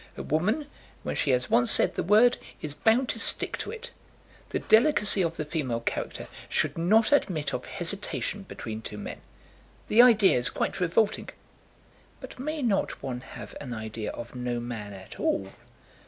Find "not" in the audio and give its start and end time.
6.75-7.11, 12.63-13.03